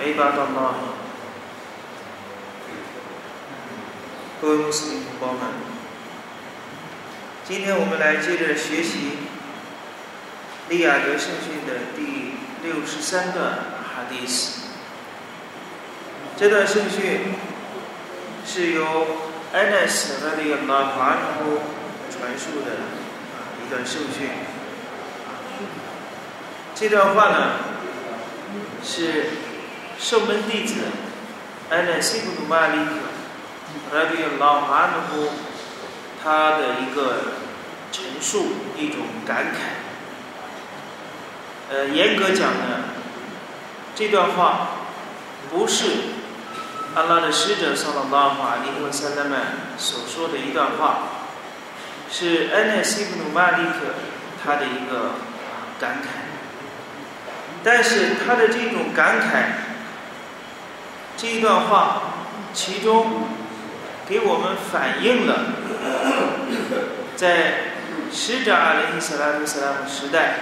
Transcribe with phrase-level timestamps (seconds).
[0.00, 0.74] عباد الله
[4.40, 5.40] 各位穆斯林同胞们，
[7.48, 9.12] 今天我们来接着学习
[10.68, 14.60] 利亚德圣训的第六十三段哈迪斯。
[16.36, 17.20] 这段圣训
[18.44, 19.06] 是由
[19.54, 21.60] 安纳斯拉里亚拉法夫
[22.10, 22.72] 传述的
[23.64, 24.28] 一段圣训。
[26.74, 27.52] 这段话呢，
[28.82, 29.24] 是
[29.99, 30.75] 圣门弟子
[31.69, 32.91] 安纳西布鲁马利克
[33.93, 35.29] 拉里亚拉法夫
[36.23, 37.17] 他的一个
[37.91, 38.47] 陈述，
[38.77, 39.57] 一种感慨。
[41.69, 42.85] 呃，严格讲呢，
[43.93, 44.69] 这段话
[45.51, 45.85] 不是
[46.95, 49.41] 安拉的使者（萨拉拉法里和萨拉曼）
[49.77, 50.99] 所说的一段话，
[52.09, 53.95] 是安奈西布鲁马利克
[54.43, 55.11] 他的一个
[55.79, 56.07] 感慨。
[57.63, 59.68] 但是他的这种感慨，
[61.21, 62.01] 这一段话，
[62.53, 63.23] 其中
[64.07, 65.47] 给我们反映了
[67.17, 67.73] 在
[68.09, 70.35] 使者阿里·萨拉图·萨拉姆时代。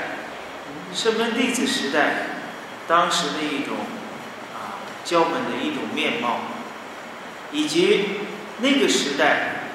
[0.93, 2.27] 圣门弟子时代，
[2.87, 3.75] 当时的一种
[4.53, 6.41] 啊教门的一种面貌，
[7.51, 8.19] 以及
[8.59, 9.71] 那个时代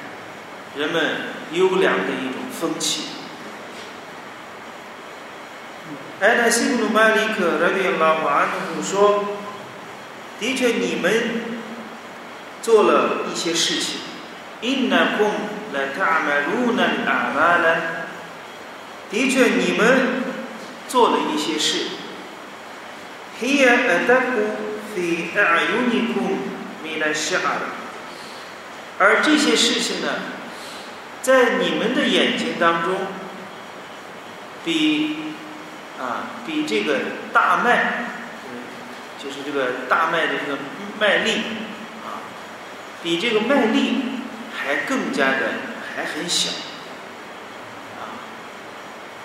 [0.77, 1.17] 人们
[1.51, 3.09] 优良的一种风气。
[6.21, 9.25] 艾达西布鲁马里克拉迪拉瓦安努说
[10.42, 11.60] ：“的确，你们
[12.62, 14.02] 做了一些事情。
[14.62, 15.32] 因那贡
[15.74, 18.08] 来塔麦鲁那阿拉兰，
[19.10, 20.26] 的确，你们。”
[20.88, 21.88] 做了一些事。
[23.42, 24.56] هي أدق
[24.96, 26.40] في أعينكم
[26.82, 27.60] من الشعر，
[28.98, 30.08] 而这些事情呢，
[31.22, 32.96] 在你们的眼睛当中，
[34.64, 35.34] 比
[36.00, 37.00] 啊比这个
[37.34, 38.06] 大麦，
[39.22, 40.58] 就是这个大麦的这个
[41.00, 41.42] 麦粒
[42.04, 42.22] 啊，
[43.02, 44.04] 比这个麦粒
[44.56, 45.54] 还更加的
[45.96, 46.52] 还很小
[48.00, 48.16] 啊，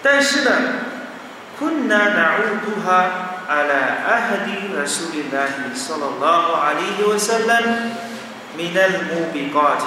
[0.02, 0.50] 但是呢。
[1.60, 3.00] كنا نعودها
[3.46, 7.64] على عهد رسول الله صلى الله عليه وسلم
[8.58, 9.82] من الموبقات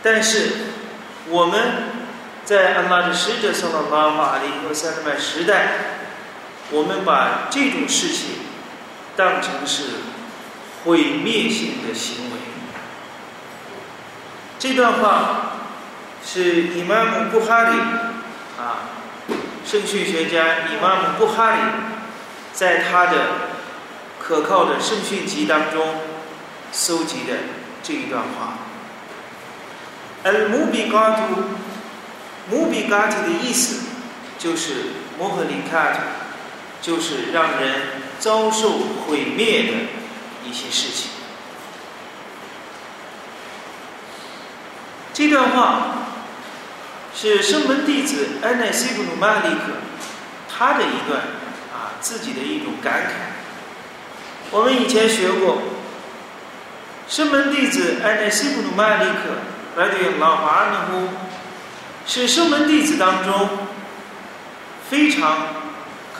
[0.00, 0.50] 但是
[1.28, 1.60] 我们
[2.44, 5.66] 在安拉的使者صلى الله عليه وسلم 时代，
[6.70, 8.26] 我们把这种事情
[9.19, 9.83] 当成是
[10.85, 12.37] 毁灭性的行为。
[14.57, 15.57] 这段话
[16.25, 17.77] 是伊玛目布哈里
[18.57, 18.95] 啊。
[19.65, 21.57] 圣训学家伊玛目布哈里
[22.53, 23.17] 在他的
[24.23, 25.95] 可靠的圣训集当中
[26.71, 27.33] 搜集的
[27.83, 28.59] 这一段话。
[30.23, 31.43] 而穆比嘎图，
[32.49, 33.81] 穆比嘎图的意思
[34.37, 34.85] 就是
[35.17, 35.99] 摩诃林卡图，
[36.81, 37.81] 就是让人
[38.19, 39.73] 遭受毁灭的
[40.47, 41.11] 一些事情。
[45.13, 45.95] 这段话。
[47.21, 49.73] 是圣门弟子安奈西布鲁马利克
[50.47, 51.19] 他的一段
[51.73, 54.51] 啊自己的一种感慨。
[54.51, 55.57] 我们以前学过，
[57.09, 61.13] 圣门弟子安奈西布鲁马利克来对老华阿努夫
[62.07, 63.49] 是圣门弟子当中
[64.89, 65.37] 非常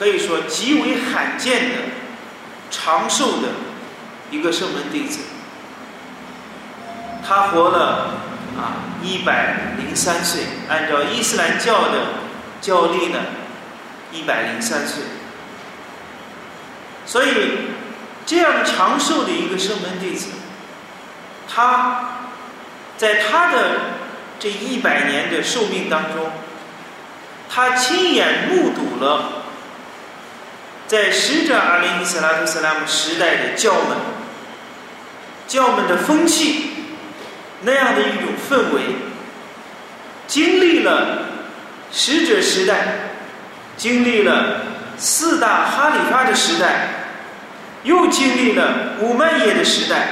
[0.00, 1.76] 可以说极为罕见的
[2.70, 3.48] 长寿的
[4.30, 5.20] 一个圣门弟子，
[7.22, 8.14] 他活了。
[8.58, 12.08] 啊，一百零三岁，按照伊斯兰教的
[12.60, 13.20] 教历呢，
[14.12, 15.04] 一百零三岁。
[17.06, 17.30] 所以，
[18.26, 20.30] 这样长寿的一个圣门弟子，
[21.48, 22.10] 他
[22.98, 23.80] 在他的
[24.40, 26.30] 这一百年的寿命当中，
[27.48, 29.39] 他亲眼目睹了
[30.90, 33.96] 在使者阿里·伊斯拉图·斯拉姆时代的教门，
[35.46, 36.70] 教门的风气。
[37.60, 38.96] 那样的一种氛围，
[40.26, 41.26] 经历了
[41.92, 43.12] 使者时代，
[43.76, 44.62] 经历了
[44.98, 46.88] 四大哈里发的时代，
[47.84, 50.08] 又经历了古曼耶的时代，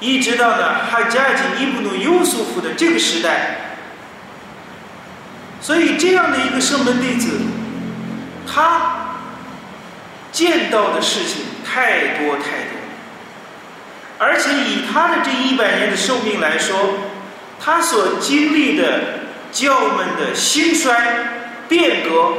[0.00, 3.56] 一直到呢哈加吉伊布努优苏夫的这个时代，
[5.62, 7.30] 所以这样的一个圣门弟子，
[8.46, 9.07] 他
[10.38, 12.78] 见到的事情太多太多。
[14.18, 16.94] 而且以他的这一百年的寿命来说，
[17.58, 19.18] 他所经历的
[19.50, 22.34] 教门的兴衰变革，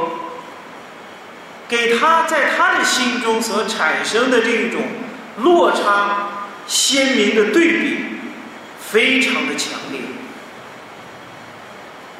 [1.68, 4.80] 给他在他的心中所产生的这种
[5.36, 7.98] 落差鲜明的对比，
[8.90, 10.00] 非常的强烈。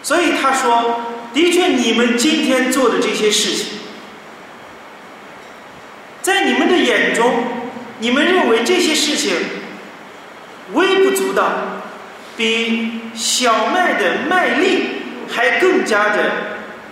[0.03, 1.01] 所以他说
[1.33, 3.79] ：“的确，你们今天做的这些事情，
[6.23, 7.45] 在你们的眼中，
[8.01, 9.33] 你们认为这些事情
[10.73, 11.45] 微不足道，
[12.37, 16.33] 比小麦的麦粒还更加的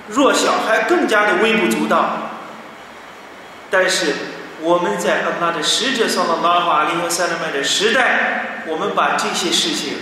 [0.06, 2.30] 弱小，还更加的微不足道。
[3.70, 4.14] 但是
[4.60, 9.94] 我们在安拉的使者（萨拉拉法利和塞勒麦的时代，我们把这些事情。”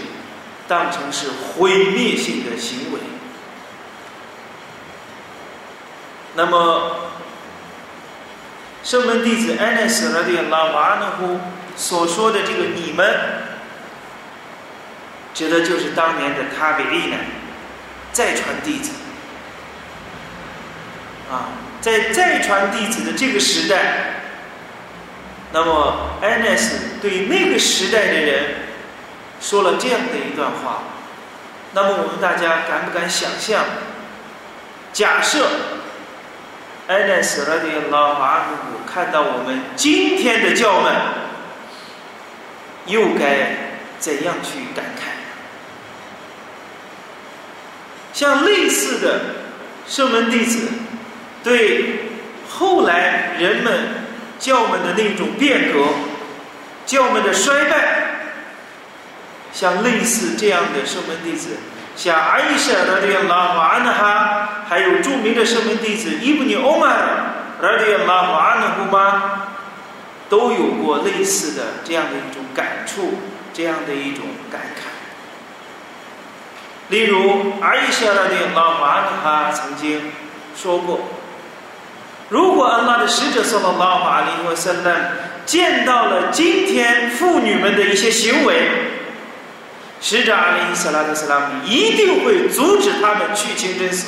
[0.69, 2.98] 当成是毁灭性的行为。
[6.34, 7.06] 那么，
[8.87, 11.41] 圣门弟子安奈斯拉的拉瓦纳夫
[11.75, 13.05] 所说的这个“你们”，
[15.35, 17.17] 指的就是当年的塔比利呢，
[18.12, 18.93] 再传弟子。
[21.29, 21.50] 啊，
[21.81, 24.21] 在再传弟子的这个时代，
[25.53, 28.44] 那么安奈斯对那个时代的人。
[29.41, 30.85] 说了这样的一段话，
[31.73, 33.65] 那么我们大家敢不敢想象？
[34.93, 35.49] 假设
[36.87, 40.94] 艾奈斯拉的老法古看到我们今天的教们，
[42.87, 45.00] 又该怎样去感慨？
[48.12, 49.21] 像类似的
[49.88, 50.69] 圣门弟子，
[51.43, 52.05] 对
[52.49, 53.89] 后来人们
[54.39, 55.89] 教门的那种变革、
[56.87, 58.05] 教门的衰败。
[59.53, 61.56] 像类似这样的圣门弟子，
[61.96, 66.90] 像阿伊舍拉迪拉瓦安哈，还有著名的圣门弟子伊布尼欧曼
[67.62, 69.48] 拉迪拉瓦安胡巴，
[70.28, 73.14] 都有过类似的这样的一种感触，
[73.54, 74.82] 这样的一种感慨。
[76.90, 80.12] 例如阿伊舍拉迪拉瓦安哈曾经
[80.54, 81.00] 说过
[82.28, 85.12] ：“如果安拉的使者（萨拉拉法里和圣诞
[85.46, 88.93] 见到了今天妇女们的一些行为。”
[90.00, 94.06] 使者阿里·斯拉特·斯拉姆一定会阻止他们去清真寺。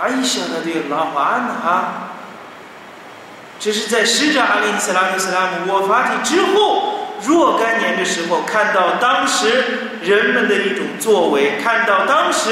[0.00, 2.08] 阿伊莎的对拉法安哈，
[3.60, 12.50] 这是在使者阿里·斯拉特·斯拉姆我发体之后若干年的时候，看到当时人们的一种作为，看到当时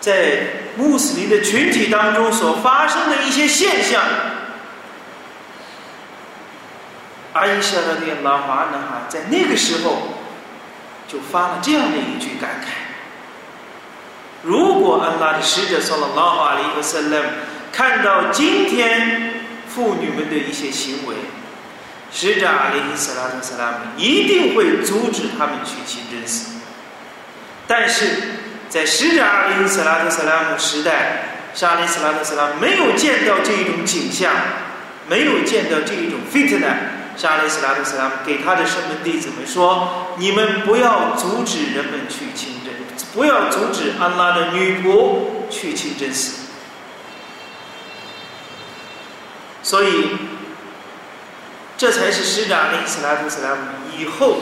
[0.00, 0.38] 在
[0.76, 4.02] 穆斯林的群体当中所发生的一些现象。
[7.38, 8.78] 阿伊莎的那拉华呢？
[8.90, 10.08] 哈，在那个时候
[11.06, 12.66] 就发了这样的一句感慨：
[14.42, 17.22] 如果安拉的使者（说了拉法的一个圣人）
[17.72, 21.14] 看到今天妇女们的一些行为，
[22.12, 26.56] 使者阿里·斯拉特·斯拉姆一定会阻止他们去清真寺。
[27.66, 28.06] 但是
[28.68, 34.32] 在使者阿里·斯拉特·斯拉姆时代，沙利斯拉特·斯拉姆没有见到这一种景象，
[35.08, 36.66] 没有见到这一种 fit 呢。
[37.18, 42.72] 沙利斯拉特斯拉姆给他的圣门弟子们说：“你们不要阻止人们去清真，
[43.12, 46.46] 不要阻止安拉的女仆去清真寺。”
[49.64, 50.16] 所以，
[51.76, 53.56] 这才是使者阿里斯拉特斯拉
[53.98, 54.36] 以后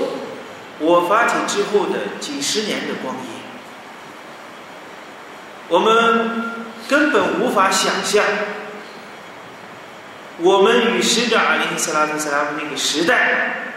[0.78, 3.22] 我发起之后的几十年的光阴。
[5.68, 6.52] 我们
[6.86, 8.22] 根本无法想象。
[10.38, 13.72] 我们与使者阿里·斯拉特·斯拉姆那个时代，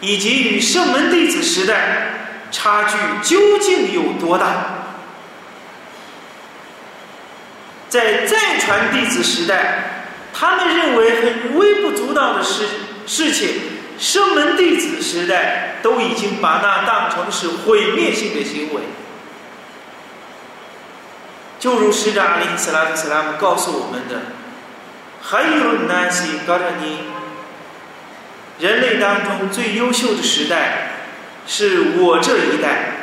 [0.00, 2.12] 以及与圣门弟子时代，
[2.52, 4.46] 差距究竟有多大？
[7.88, 12.64] 在再传弟子时代，他们认为很微不足道的事
[13.04, 13.60] 事情，
[13.98, 18.82] 圣门弟子时代都已经把那当成是毁灭性的行为。
[21.58, 24.37] 就如使者阿里·斯拉特·斯拉姆告诉我们的。
[25.30, 27.00] 还有 Nancy，告诉你，
[28.60, 30.92] 人类当中最优秀的时代
[31.46, 32.94] 是我这一代。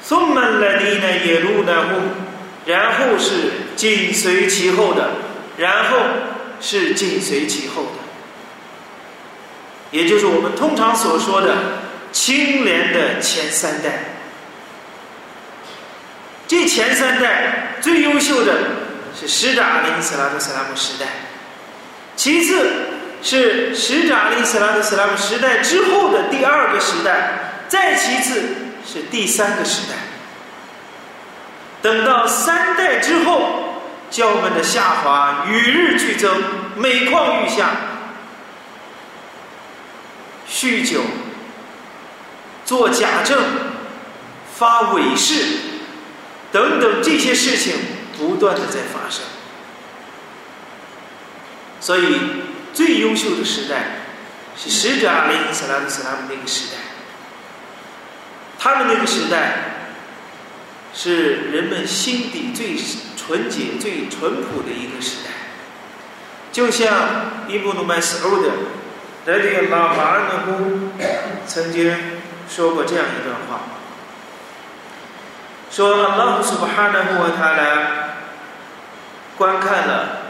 [0.00, 3.34] 送门来的呢，耶路呢呼，然后是
[3.74, 5.10] 紧随其后的，
[5.56, 5.98] 然后
[6.60, 7.98] 是紧随其后的，
[9.90, 11.56] 也就是我们通常所说的
[12.12, 14.04] 清廉的前三代。
[16.46, 18.54] 这前三代最优秀的。
[19.18, 21.06] 是使者阿里·斯拉特·斯拉姆时代，
[22.14, 22.70] 其次
[23.20, 28.42] 是使者阿里·斯拉特·斯拉姆时代之后的第二个时代，再其次
[28.86, 29.96] 是第三个时代。
[31.82, 36.42] 等到三代之后，教门的下滑与日俱增，
[36.76, 37.70] 每况愈下，
[40.48, 41.02] 酗酒、
[42.64, 43.38] 做假证、
[44.56, 45.44] 发伪誓
[46.52, 47.74] 等等这些事情
[48.18, 49.24] 不断的在发生。
[51.80, 52.18] 所以，
[52.74, 54.00] 最优秀的时代
[54.56, 56.78] 是使者阿里·斯拉姆斯拉姆那个时代。
[58.58, 59.94] 他们那个时代
[60.92, 62.76] 是人们心底最
[63.16, 65.30] 纯洁、最淳朴的一个时代。
[66.50, 68.50] 就像伊布努麦斯欧的
[69.26, 70.88] 来这个拉马尔努夫
[71.46, 71.94] 曾经
[72.50, 73.77] 说过这样一段话：
[75.70, 78.14] 说阿拉苏巴哈纳布他来
[79.36, 80.28] 观看了。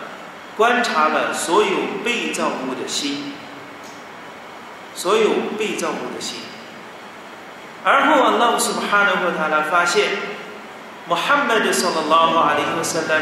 [0.59, 3.33] 观察了所有被造物的心，
[4.93, 6.41] 所有被造物的心，
[7.85, 10.09] 而后阿拉苏巴哈纳和他来发现，
[11.07, 13.21] 穆罕默德萨拉拉瓦阿里和萨拉，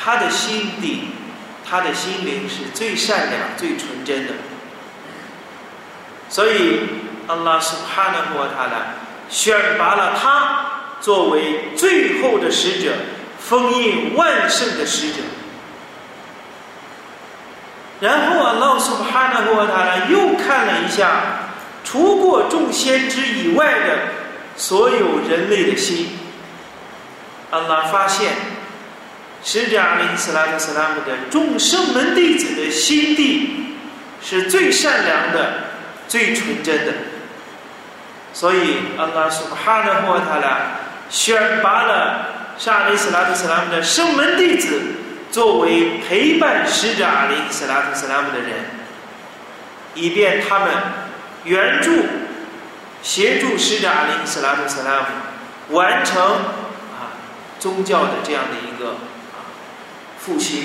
[0.00, 1.08] 他的心底，
[1.68, 4.34] 他的心灵是最善良、最纯真的，
[6.28, 6.82] 所以
[7.26, 8.94] 阿拉苏巴哈纳和他来
[9.28, 10.65] 选拔了他
[11.06, 12.92] 作为最后的使者，
[13.38, 15.18] 封印万圣的使者。
[18.00, 21.52] 然后啊，老苏哈纳和他呢又看了一下，
[21.84, 23.98] 除过众先知以外的
[24.56, 26.08] 所有人类的心。
[27.52, 28.32] 阿拉发现，
[29.44, 33.76] 使者阿里斯拉特斯拉姆的众圣门弟子的心地
[34.20, 35.68] 是最善良的、
[36.08, 36.92] 最纯真的。
[38.32, 40.48] 所以，阿拉苏哈纳和他呢
[41.08, 44.80] 选拔了沙里斯拉特斯拉姆的圣门弟子。
[45.28, 48.52] 作为陪伴使者阿里斯拉特斯拉姆的人，
[49.94, 50.68] 以便他们
[51.44, 51.90] 援助、
[53.02, 57.20] 协助使者阿里斯拉特斯拉姆完成啊
[57.58, 59.44] 宗教的这样的一个啊
[60.18, 60.64] 复兴。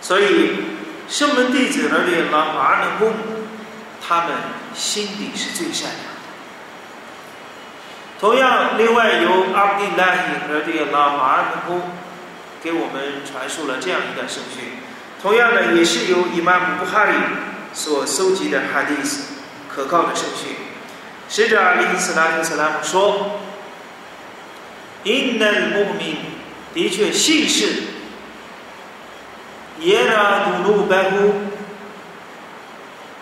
[0.00, 0.52] 所以，
[1.08, 3.12] 圣门弟子而里拉马能公，
[4.00, 4.36] 他们
[4.74, 6.07] 心底是最善良的。
[8.20, 11.82] 同样，另外由阿布迪拉伊和这个拉马能公。
[12.60, 14.64] 给我们传述了这样一段圣训，
[15.22, 17.12] 同样的也是由伊玛目布哈里
[17.72, 19.34] 所搜集的哈迪斯
[19.72, 20.56] 可靠的圣训。
[21.28, 23.38] 使者阿里斯拉特斯拉姆说
[25.04, 26.16] ：“Inna mu'min
[26.74, 27.84] 的确信士
[29.80, 31.32] ，yara dunu bahu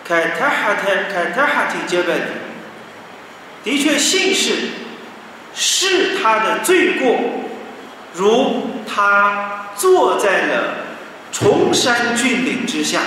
[0.07, 2.21] kathat kathati jabal
[3.63, 4.53] 的确信士
[5.57, 7.17] 是他的罪过。”
[8.15, 10.73] 如他坐在了
[11.31, 13.01] 崇山峻岭之下，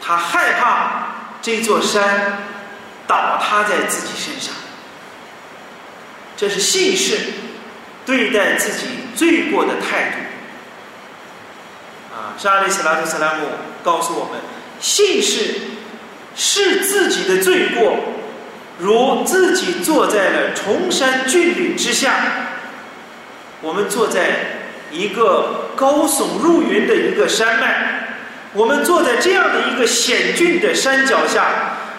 [0.00, 1.08] 他害怕
[1.42, 2.38] 这座山
[3.08, 4.54] 倒塌在自己身上。
[6.36, 7.18] 这是信士
[8.04, 8.86] 对待自己
[9.16, 10.18] 罪过的态度。
[12.14, 13.48] 啊，沙利斯拉特斯拉姆
[13.82, 14.40] 告诉我们，
[14.78, 15.56] 信士
[16.36, 17.98] 是自己的罪过。
[18.78, 22.12] 如自己坐在了崇山峻岭之下，
[23.62, 24.22] 我们坐在
[24.90, 28.08] 一个高耸入云的一个山脉，
[28.52, 31.46] 我们坐在这样的一个险峻的山脚下，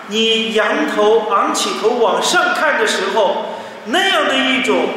[0.07, 4.89] 你仰头昂起头往上看的时候，那样的一种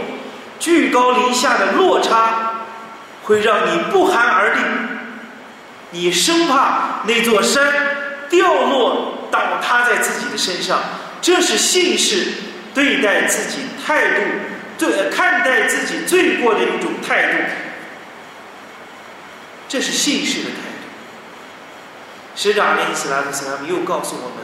[0.59, 2.67] 居高临下的落差，
[3.23, 4.61] 会让你不寒而栗，
[5.93, 7.73] 你生怕那座山
[8.29, 10.79] 掉落倒塌在自己的身上。
[11.23, 12.33] 这是信士
[12.75, 14.23] 对待自己态度，
[14.79, 17.39] 对看待自己罪过的一种态度。
[19.69, 20.89] 这是信士的态度。
[22.35, 24.39] 使者阿里斯拉特斯拉姆又告诉我们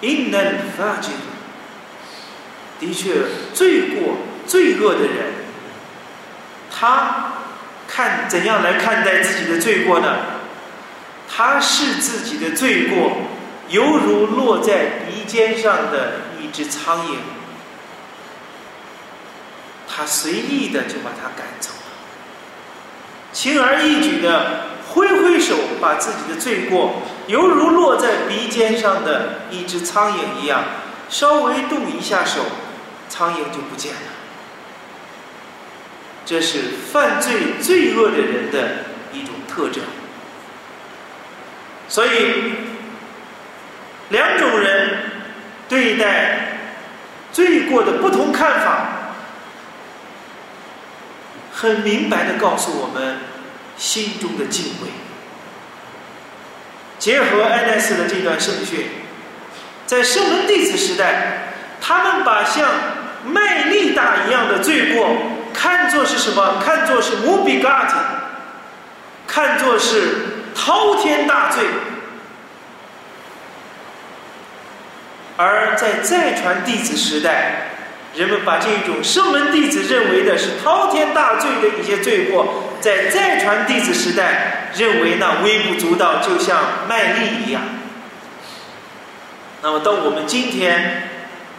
[0.00, 1.10] ：“Inna fajr，
[2.78, 3.14] 的确，
[3.52, 5.34] 罪过、罪恶的人，
[6.70, 7.32] 他
[7.88, 10.18] 看怎样来看待自己的罪过呢？
[11.28, 13.16] 他是自己的罪过。”
[13.70, 17.18] 犹如落在鼻肩上的一只苍蝇，
[19.86, 21.92] 他随意的就把它赶走了，
[23.32, 30.64] 轻而易举的挥挥手，把自己的罪过，犹如落在鼻尖上的一只苍蝇一样，
[31.08, 32.40] 稍微动一下手，
[33.08, 34.00] 苍蝇就不见了。
[36.26, 36.58] 这是
[36.92, 39.84] 犯罪罪恶的人的一种特征，
[41.88, 42.10] 所以。
[44.10, 44.69] 两种人
[45.70, 46.58] 对待
[47.32, 48.88] 罪过的不同看法，
[51.52, 53.18] 很明白的告诉我们
[53.78, 54.88] 心中的敬畏。
[56.98, 58.84] 结合爱奈斯的这段圣训，
[59.86, 62.68] 在圣门弟子时代，他们把像
[63.24, 65.16] 麦粒大一样的罪过
[65.54, 66.60] 看作是什么？
[66.64, 67.72] 看作是无比 g o
[69.28, 70.16] 看作是
[70.52, 71.64] 滔天大罪。
[75.42, 77.70] 而在再传弟子时代，
[78.14, 87.62] 人们把这种圣门弟子认为的是滔天大罪的一些罪过，在再传弟子时代认为那微不足道，就像卖力一样。
[89.62, 91.08] 那么到我们今天，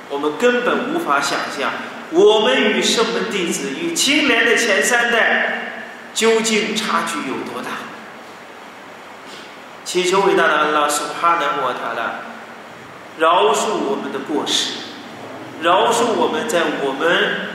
[0.09, 1.71] 我们根本无法想象，
[2.11, 7.69] 我们与圣门弟子与清廉的前三代究竟差距有多大。
[9.83, 12.29] 祈求伟大的安拉苏哈南摩塔拉。
[13.21, 14.71] 饶恕我们的过失，
[15.61, 17.49] 饶恕我们在我们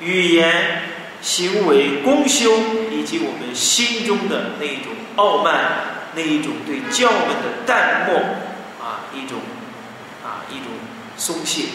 [0.00, 0.82] 语言、
[1.22, 2.50] 行为、功修
[2.90, 8.18] 以及我们心中的那一种傲慢，那一种对教门的淡漠
[8.82, 9.38] 啊，一种
[10.24, 10.66] 啊一种
[11.16, 11.66] 松懈。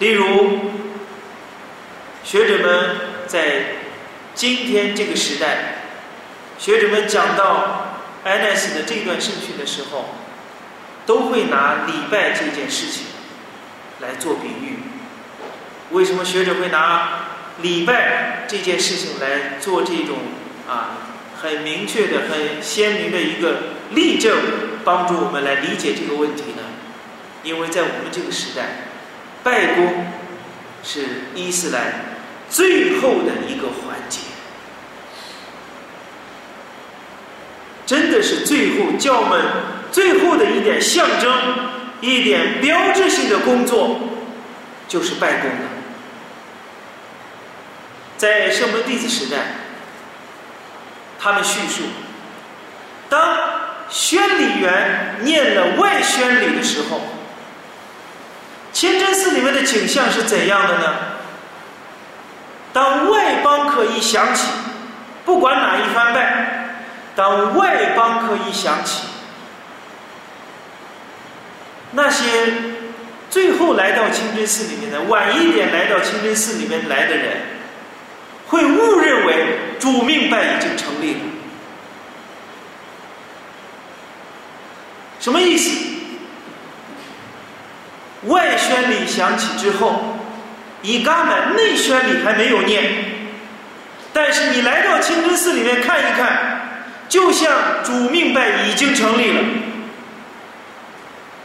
[0.00, 0.72] 例如，
[2.24, 2.96] 学者们
[3.28, 3.76] 在
[4.34, 5.84] 今天这个时代，
[6.58, 7.92] 学者们讲到
[8.24, 10.06] 安奈斯的这段圣训的时候。
[11.10, 13.06] 都会拿礼拜这件事情
[13.98, 14.78] 来做比喻。
[15.90, 17.24] 为什么学者会拿
[17.62, 20.18] 礼拜这件事情来做这种
[20.68, 20.98] 啊
[21.42, 23.56] 很明确的、很鲜明的一个
[23.90, 24.38] 例证，
[24.84, 26.62] 帮助我们来理解这个问题呢？
[27.42, 28.86] 因为在我们这个时代，
[29.42, 30.06] 拜功
[30.84, 32.04] 是伊斯兰
[32.48, 34.20] 最后的一个环节，
[37.84, 39.79] 真的是最后教门。
[39.92, 41.32] 最后的一点象征，
[42.00, 43.98] 一点标志性的工作，
[44.88, 45.66] 就是拜功了。
[48.16, 49.38] 在圣门弟子时代，
[51.18, 51.82] 他们叙述，
[53.08, 53.38] 当
[53.88, 57.00] 宣礼员念了外宣礼的时候，
[58.72, 60.94] 清真寺里面的景象是怎样的呢？
[62.72, 64.46] 当外邦可以响起，
[65.24, 66.68] 不管哪一番拜，
[67.16, 69.02] 当外邦可以响起。
[71.92, 72.24] 那些
[73.28, 77.36] 最后来到清真寺里面的，晚一点来到清真寺里面来的人，
[78.46, 81.20] 会误认为主命拜已经成立了。
[85.18, 85.86] 什么意思？
[88.26, 90.16] 外宣礼响起之后，
[90.82, 92.84] 以伽满内宣礼还没有念，
[94.12, 99.42] 但是你来到清真寺里面看一看，就像主命拜已经成立了。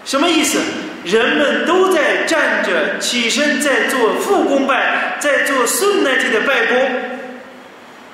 [0.05, 0.59] 什么意思？
[1.03, 6.91] 人们都在站着起身，在做复功拜，在做顺那体的拜功，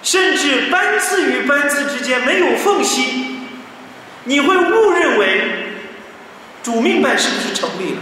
[0.04, 3.38] 甚至班次与班次之间没有缝隙，
[4.26, 5.42] 你会误认为
[6.64, 8.00] 主命拜是不是成立了？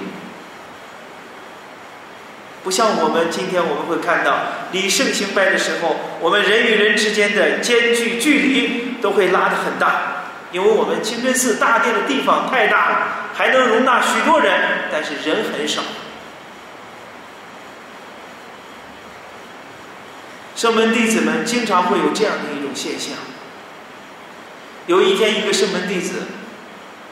[2.64, 4.40] 不像我们今天我们会看到
[4.72, 10.19] 礼圣行拜的时候，我们人与人之间的间距距离都会拉得很大。
[10.52, 15.82] 因为我们清真寺大殿的地方太大了，还能容纳许多人，但是人很少。
[20.56, 23.14] 圣门弟子们经常会有这样的一种现象。
[24.88, 26.24] 有一天，一个圣门弟子，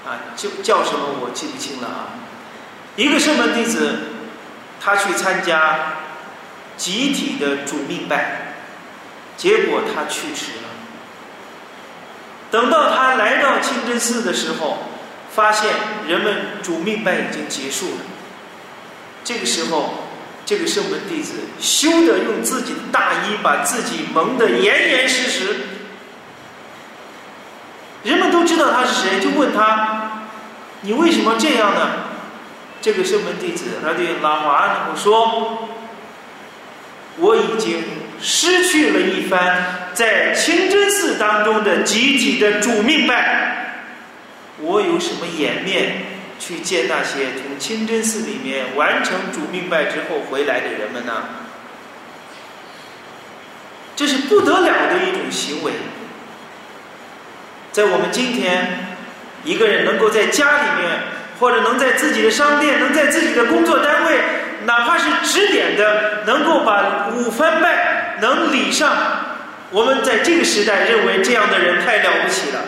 [0.05, 1.99] 啊，就叫什么我记不清了啊。
[2.95, 3.99] 一个圣门弟子，
[4.81, 5.93] 他去参加
[6.75, 8.55] 集体的主命拜，
[9.37, 10.67] 结果他去迟了。
[12.49, 14.77] 等到他来到清真寺的时候，
[15.33, 15.69] 发现
[16.07, 17.97] 人们主命拜已经结束了。
[19.23, 20.05] 这个时候，
[20.45, 25.55] 这个圣门弟子羞得用自己的大衣把自己蒙得严严实实。
[28.03, 30.21] 人们都知道他是谁，就问他
[30.81, 31.89] ：“你为什么这样呢？”
[32.81, 35.67] 这个圣门弟子他对拉华说
[37.17, 37.83] ：“我已经
[38.21, 43.85] 失去了一番。”在清真寺当中的集体的主命拜，
[44.59, 46.03] 我有什么颜面
[46.37, 51.23] 去见那些从清真寺里面完成主命拜之后回来的人们呢？
[53.95, 55.71] 这是不得了的一种行为。
[57.71, 58.95] 在我们今天，
[59.43, 60.91] 一个人能够在家里面，
[61.39, 64.19] 或者能在自己的商店，能在自己的工作单位，
[64.65, 68.91] 哪怕是指点的，能够把五番拜能礼上。
[69.69, 72.61] 我们在这个时代认为这样的人太了不起了，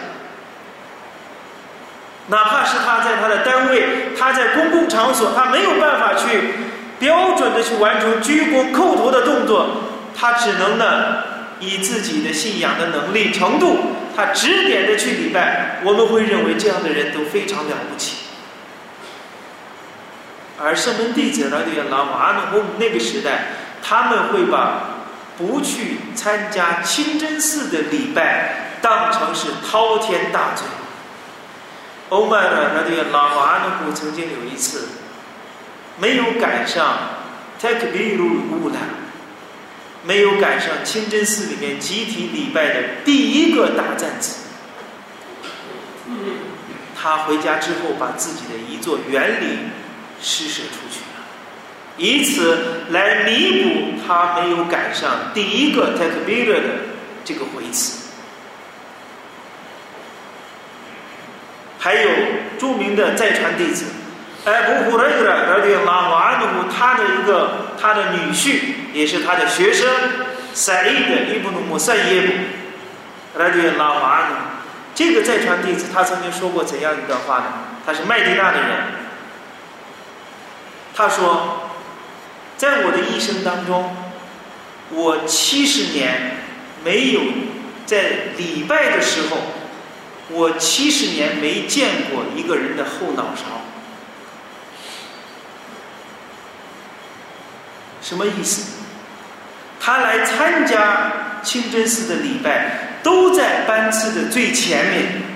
[2.28, 6.56] 哪怕是他在他的单位，他在公共场所，他没有办法去
[7.00, 9.68] 标准的去完成鞠躬叩头的动作，
[10.14, 11.24] 他只能呢
[11.62, 13.78] 以自己的信仰的能力程度，
[14.14, 18.26] 他指点的去礼拜，我们会认为这样的人都非常了不起。
[20.62, 24.99] 而圣门弟子呢，对老马努姆那个时代，他们会把。
[25.40, 30.68] 不去参加清真寺的礼拜，当成是滔天大罪。
[32.10, 34.90] 欧麦尔那对拉瓦阿努曾经有一次
[35.98, 36.98] 没有赶上
[37.58, 38.78] 泰克比鲁乌兰，
[40.04, 44.42] 没有赶上清真寺里面集体礼拜的第一个大赞子。
[47.02, 49.70] 他回家之后，把自己的一座园林
[50.22, 51.00] 施舍出去，
[52.00, 56.70] 以此来弥补他没有赶上第一个 takbir 的
[57.24, 58.08] 这个回词。
[61.78, 62.10] 还有
[62.58, 63.86] 著名的再传弟子，
[64.46, 68.60] 埃布胡雷德尔的拉瓦努，他的一个他的女婿，
[68.94, 69.88] 也是他的学生，
[70.54, 74.36] 赛利的伊布努姆赛耶布，来的拉瓦努。
[74.96, 77.46] 这个再传弟子，他曾经说过怎样一段话呢？
[77.86, 78.70] 他是麦地那的人，
[80.94, 81.69] 他说，
[82.60, 83.96] 在我的一生当中，
[84.92, 86.36] 我七十年
[86.84, 87.22] 没有
[87.88, 89.38] 在礼拜的时候。
[90.32, 93.66] 我七十年没见过一个人的后脑勺，
[98.00, 98.74] 什么意思？
[99.80, 105.29] 他来参加清真寺的礼拜，都在班次的最前面。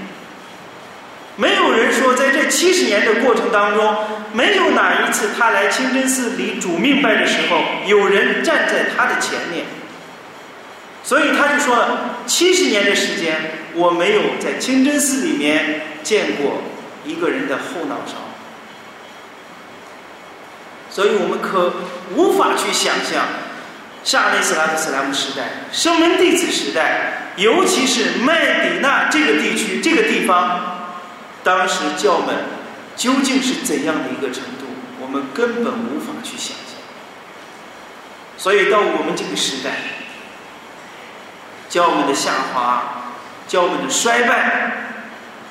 [1.36, 3.96] 没有人说，在这七十年的过程当中，
[4.34, 9.66] 没有哪一次他来清真寺里主命拜的时候，有人站在他的前面。
[11.04, 13.60] 所以他就说了，七十年的时间。
[13.76, 16.62] 我没有在清真寺里面见过
[17.04, 18.14] 一个人的后脑勺，
[20.92, 21.74] 所以我们可
[22.14, 23.26] 无法去想象，
[24.04, 30.83] 沙利斯拉特斯拉姆时代、圣门弟子时代，尤其是麦迪那这个地区、这个地方，
[31.44, 32.36] 当时教门
[32.96, 34.66] 究竟是怎样的一个程度，
[35.00, 36.78] 我们根本无法去想象。
[38.38, 39.72] 所以到我们这个时代，
[41.70, 43.00] 教门的下滑。
[43.46, 44.72] 教门的衰败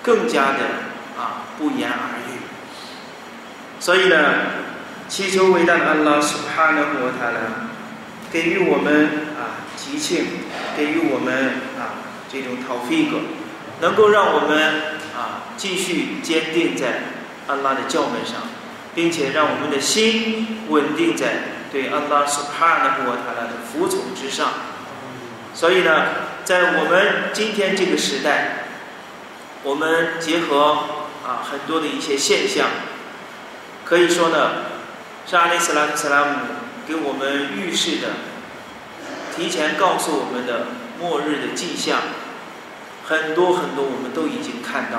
[0.02, 0.64] 更加的
[1.16, 2.40] 啊不言而喻，
[3.78, 4.16] 所以呢，
[5.10, 7.68] 祈求伟大的安拉苏哈纳摩塔呢，
[8.32, 9.04] 给予我们
[9.38, 10.24] 啊吉庆，
[10.74, 12.00] 给予我们啊
[12.32, 13.18] 这种讨费格，
[13.82, 17.02] 能够让我们啊继续坚定在
[17.46, 18.42] 安拉的教门上，
[18.94, 21.34] 并且让我们的心稳定在
[21.70, 24.52] 对安拉苏哈纳摩塔拉的服从之上，
[25.54, 26.30] 所以呢。
[26.44, 28.64] 在我们今天这个时代，
[29.62, 30.72] 我们结合
[31.24, 32.66] 啊很多的一些现象，
[33.84, 34.50] 可以说呢，
[35.24, 36.34] 是阿里斯拉特斯拉姆
[36.84, 38.08] 给我们预示的，
[39.36, 40.66] 提前告诉我们的
[40.98, 42.00] 末日的迹象，
[43.12, 44.98] 很多很多我们都已经看到。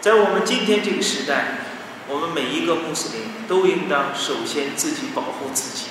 [0.00, 1.58] 在我们今天这个时代，
[2.08, 5.90] 我们每一个穆斯林都应当首先自己保护自己。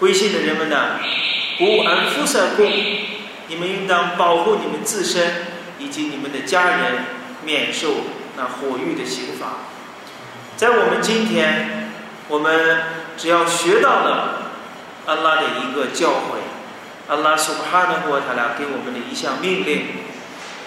[0.00, 0.98] 归信的人们呢？
[1.60, 2.64] 无安肤色故，
[3.46, 5.46] 你们应当保护你们自身
[5.78, 7.04] 以及你们的家人
[7.44, 7.94] 免受
[8.36, 9.58] 那火狱的刑罚。
[10.56, 11.92] 在我们今天，
[12.28, 12.82] 我们
[13.16, 14.52] 只要学到了
[15.06, 16.41] 安拉的一个教诲，
[17.08, 19.86] 阿拉苏哈纳国他俩给我们的一项命令，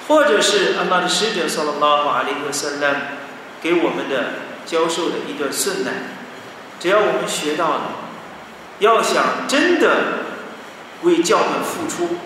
[0.08, 2.96] 或者是阿拉的使者（萨拉拉法阿里克萨拉
[3.62, 4.34] 给我们的
[4.66, 5.94] 教授的一段顺难，
[6.80, 7.82] 只要我们学到了，
[8.80, 10.26] 要想真的。
[11.04, 12.18] 为教门付出，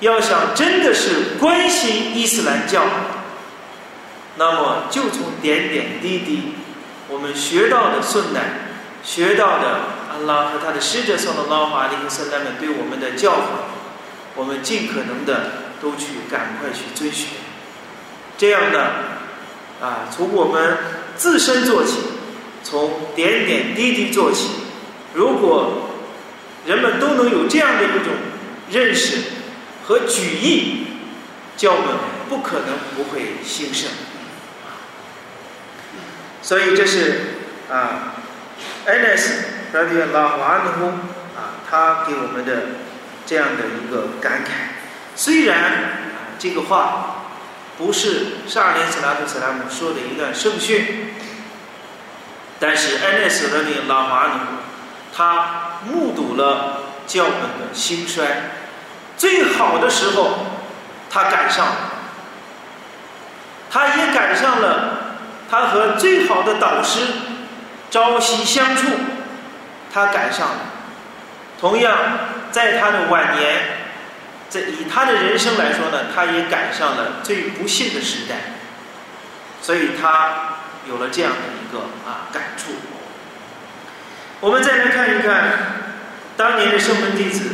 [0.00, 2.82] 要想真的是关心伊斯兰教，
[4.36, 6.54] 那么就从点点滴滴
[7.08, 8.70] 我们学到的顺难，
[9.04, 9.80] 学到的
[10.18, 13.38] 安拉和他的使者送的拉法利和圣代们对我们的教诲，
[14.34, 17.28] 我们尽可能的都去赶快去遵循。
[18.36, 18.80] 这样的
[19.80, 20.78] 啊，从我们
[21.16, 21.98] 自身做起，
[22.64, 24.50] 从点点滴滴做起，
[25.14, 25.84] 如果。
[26.66, 28.12] 人们都能有这样的一种
[28.70, 29.16] 认识
[29.84, 30.86] 和举意，
[31.56, 31.96] 教门
[32.28, 33.88] 不可能不会兴盛。
[36.42, 37.20] 所以这是
[37.70, 38.16] 啊
[39.72, 40.86] ，Anas radiallahu anhu
[41.36, 42.62] 啊，他给我们的
[43.26, 44.50] 这样的一个感慨。
[45.14, 45.56] 虽然
[46.38, 47.24] 这个话
[47.76, 51.14] 不是萨林斯拉图斯拉姆说的一段圣训，
[52.58, 54.40] 但是 Anas radiallahu anhu
[55.16, 55.64] 他。
[55.86, 58.50] 目睹了教门的兴衰，
[59.16, 60.40] 最好的时候，
[61.08, 61.72] 他赶上了；
[63.70, 65.14] 他也赶上了，
[65.48, 66.98] 他和最好的导师
[67.92, 68.88] 朝夕相处，
[70.06, 70.56] 他赶上了。
[71.60, 71.96] 同样，
[72.52, 73.56] 在他的晚年，
[74.48, 78.36] 在以他的人生来说呢，他也赶上了最不幸的时代，
[79.60, 80.58] 所以他
[80.88, 82.72] 有了这样的一个啊感触。
[84.40, 85.58] 我们再来看一看
[86.36, 87.50] 当年的圣门弟子，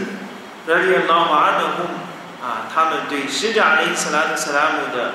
[0.66, 5.14] 拉里拉马阿努姆啊，他们对使者阿里斯拉特斯拉姆的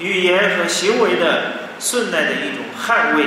[0.00, 3.26] 语言和行为的顺带的一种捍卫，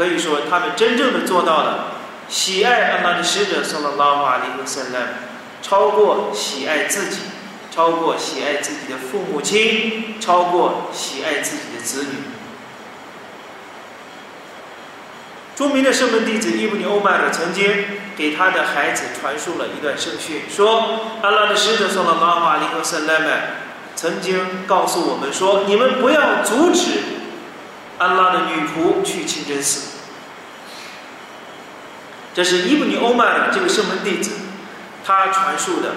[0.00, 1.92] 可以说他们真正的做到了
[2.26, 5.08] 喜爱安拉的使者，圣拉拉瓦里和圣兰，
[5.60, 7.18] 超过喜爱自己，
[7.70, 12.08] 超过喜爱自己的父母亲，超过喜爱自己的子女。
[15.54, 17.70] 著名的圣门弟子伊布尼欧麦尔曾经
[18.16, 23.30] 给他的孩子传述了一段圣训，说安拉的使者圣拉拉瓦里和圣兰们。
[23.94, 27.19] 曾经告诉我们说：“你们不要阻止
[28.00, 30.00] 安拉的女仆去清真寺。”
[32.34, 34.32] 这是伊布尼欧曼这个圣门弟子，
[35.04, 35.90] 他传述的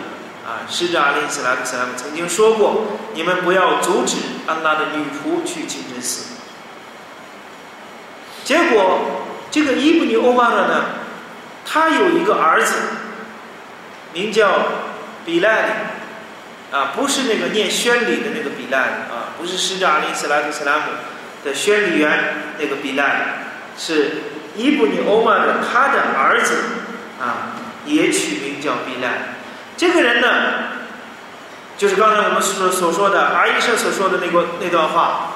[0.46, 2.86] 啊，使者阿里斯拉克斯拉姆曾经说过
[3.16, 6.34] ：“你们不要阻止安拉的女仆去清真寺。”
[8.44, 10.86] 结果，这个伊布尼欧曼呢，
[11.66, 12.76] 他有一个儿子，
[14.12, 14.66] 名叫
[15.26, 15.72] 比赖里。
[16.72, 20.86] 啊，不是那个念宣礼的那个比赖啊，不是使者阿里斯拉克斯拉姆
[21.44, 23.36] 的宣礼员那个比赖，
[23.78, 24.12] 是
[24.56, 26.56] 伊布尼欧曼的他的儿子
[27.20, 29.36] 啊，也取名叫比赖。
[29.76, 30.28] 这个人呢，
[31.78, 35.34] 就是刚才我们所所说的阿伊舍所说的那个那段话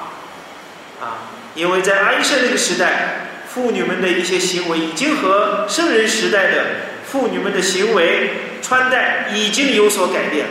[1.00, 6.64] 啊，因为在阿伊舍那个时代，妇女们的一些行为已经和圣人时代的
[7.04, 8.30] 妇女们的行为
[8.62, 10.46] 穿戴已经有所改变。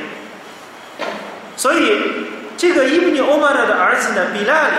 [1.55, 1.97] 所以，
[2.57, 4.73] 这个伊布尼欧玛的儿子呢，比拉里，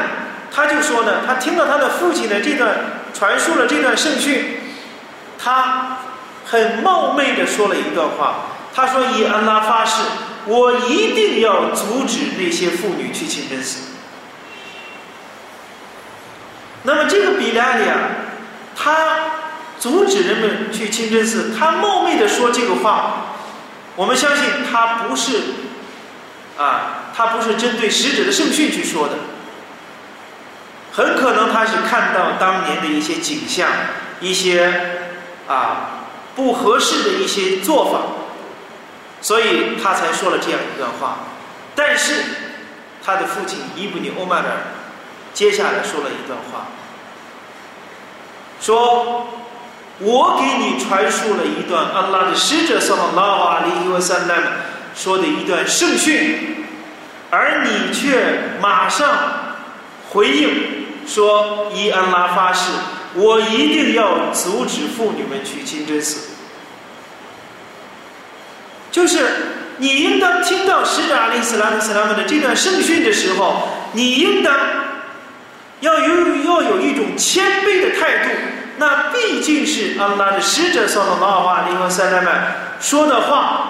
[0.50, 2.76] 他就说呢，他听到他的父亲的这段
[3.14, 4.60] 传述了这段圣训，
[5.38, 5.98] 他
[6.44, 10.02] 很冒昧的说了一段话，他说：“以安拉发誓，
[10.46, 13.92] 我一定要阻止那些妇女去清真寺。”
[16.84, 17.98] 那么这个比拉里啊，
[18.74, 18.96] 他
[19.78, 23.26] 阻止人们去清真寺，他冒昧的说这个话，
[23.94, 25.40] 我们相信他不是。
[26.58, 29.14] 啊，他不是针对使者的圣训去说的，
[30.98, 33.68] 很可能他是看到当年的一些景象，
[34.20, 35.14] 一些
[35.46, 38.00] 啊不合适的一些做法，
[39.20, 41.18] 所以他才说了这样一段话。
[41.76, 42.14] 但是
[43.06, 44.50] 他的父亲伊布尼欧曼尔
[45.32, 46.66] 接下来说了一段话，
[48.60, 49.28] 说
[50.02, 54.42] ：“我给你传述了一段安拉的使者（萨拉拉瓦里伊瓦萨拉姆）
[54.96, 56.66] 说的一段圣训。”
[57.30, 59.06] 而你却马上
[60.10, 60.77] 回应
[61.08, 62.70] 说：“伊安拉发誓，
[63.14, 66.28] 我一定要阻止妇女们去清真寺。”
[68.92, 69.26] 就是
[69.78, 74.54] 你应当听到使者阿里斯拉姆斯拉姆的这段圣训的时候，你应当
[75.80, 78.30] 要有要有一种谦卑的态度。
[78.76, 83.64] 那毕竟是安拉的使者（萨拉拉瓦里和塞拉曼）说的话。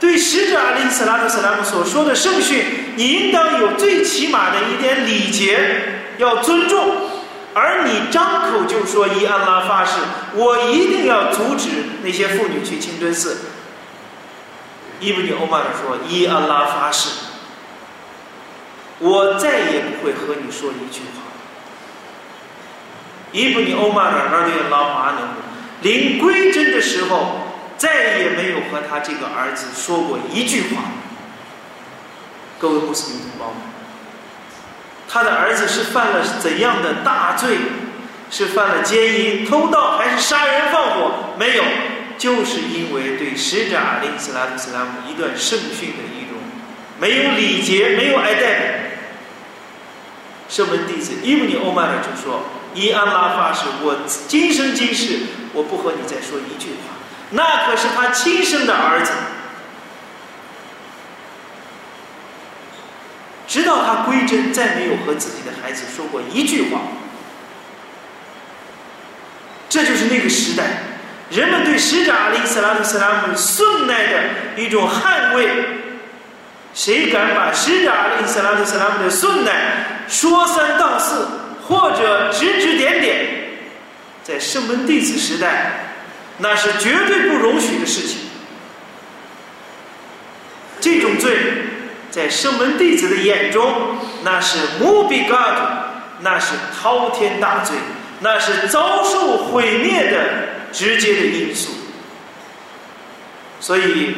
[0.00, 2.62] 对使者阿里·斯拉特·斯拉姆所说的圣训，
[2.94, 7.08] 你应当有最起码的一点礼节，要尊重。
[7.54, 9.98] 而你张口就说“伊安拉发誓，
[10.34, 11.70] 我一定要阻止
[12.02, 13.38] 那些妇女去清真寺。”
[15.00, 17.08] 伊布尼欧曼说：“伊安拉发誓，
[18.98, 21.22] 我再也不会和你说一句话。”
[23.32, 25.18] 伊布尼欧曼尔那对老马努
[25.82, 27.44] 临归真的时候。
[27.78, 30.82] 再也没有和他这个儿子说过一句话。
[32.58, 33.58] 各位穆斯林同胞们，
[35.08, 37.56] 他的儿子是犯了怎样的大罪？
[38.30, 41.32] 是犯了奸淫、偷盗，还是杀人放火？
[41.38, 41.64] 没有，
[42.18, 46.36] 就是因为对使者阿里斯拉特斯拉姆一段圣训的一种
[47.00, 48.90] 没有礼节、没有爱戴。
[50.46, 52.42] 圣门弟子伊布尼欧曼尔就说
[52.74, 55.20] ：“伊安拉发誓，我今生今世，
[55.54, 56.96] 我不和你再说一句话。”
[57.32, 59.12] 那可是他亲生的儿子，
[63.48, 66.82] 直到他归真，再没有和自己的孩子说过一句话。
[69.68, 70.64] 这就是那个时代，
[71.30, 74.22] 人们对使者阿里·斯拉姆·斯拉姆顺耐的
[74.56, 75.48] 一种捍卫。
[76.74, 81.26] 谁敢把使者阿里·斯拉姆·斯拉姆的顺耐说三道四，
[81.66, 83.26] 或者指指点点，
[84.22, 85.86] 在圣门弟子时代。
[86.40, 88.20] 那是绝对不容许的事情。
[90.80, 91.36] 这种罪，
[92.10, 95.58] 在圣门弟子的眼中，那是无比 God，
[96.20, 97.76] 那是滔天大罪，
[98.20, 101.70] 那是遭受毁灭的直接的因素。
[103.60, 104.14] 所以，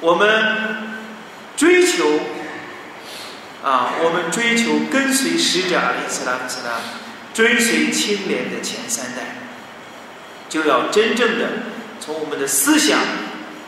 [0.00, 0.28] 我们
[1.56, 2.20] 追求
[3.62, 6.74] 啊，我们追求跟随使者阿里斯拉姆斯拉，
[7.34, 9.36] 追随清廉的前三代。
[10.48, 11.46] 就要真正的
[12.00, 12.98] 从我们的思想，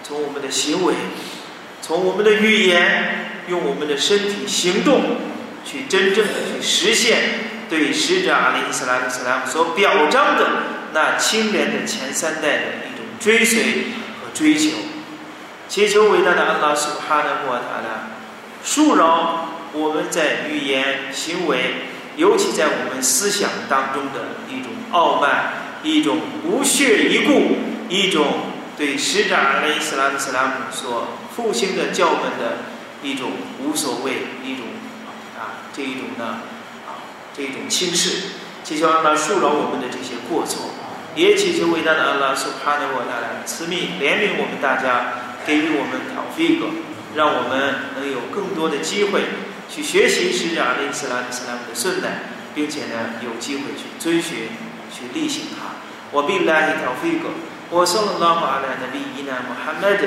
[0.03, 0.95] 从我们的行为，
[1.81, 5.03] 从我们的语言，用我们的身体行动，
[5.63, 7.19] 去真正的去实现
[7.69, 10.49] 对使者阿里·斯拉姆斯拉姆所表彰的
[10.95, 13.63] 那清廉的前三代的一种追随
[14.23, 14.71] 和追求。
[15.69, 18.09] 祈求伟大的安拉苏哈纳穆塔拉
[18.65, 21.75] 恕饶我们在语言、行为，
[22.17, 27.57] 尤其在我们思想当中的一种傲慢、一种不屑一顾、
[27.91, 28.27] 一种
[28.79, 32.72] 对使者阿里·斯拉姆斯拉姆所复兴的教门的
[33.03, 34.13] 一种无所谓、
[34.45, 34.67] 一种
[35.39, 36.41] 啊这一种呢
[36.87, 37.03] 啊
[37.37, 38.29] 这一种轻视。
[38.65, 40.71] 祈求安拉恕饶我们的这些过错，
[41.17, 45.15] 也祈求伟大的安拉苏哈纳穆塔拉慈悯怜悯我们大家。
[45.45, 46.71] 给予我们挑费格，
[47.17, 49.23] 让我们能有更多的机会
[49.69, 54.55] 去学习使者阿里·斯拉姆斯拉姆的顺带，并且呢有机会去遵循、
[54.95, 55.83] 去例行它。
[56.13, 57.31] 我并来挑费格，
[57.71, 60.07] 我送了拉马来的利益呢，穆罕默德，